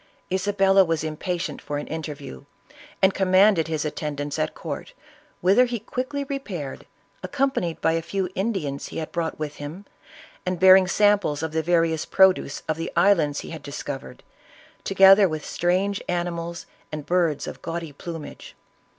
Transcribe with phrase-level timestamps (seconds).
[0.31, 2.45] Isabella was impatient for an interview,
[3.03, 4.93] and commanded his attendance at court,
[5.41, 6.87] whither he quickly repaired,
[7.21, 9.85] accompanied by a few Indians he had brought with him,
[10.43, 14.23] and bearing samples of the vari ous produce of the islands he had discovered,
[14.83, 18.55] together with strange animals, and Birds of gaudy plumage.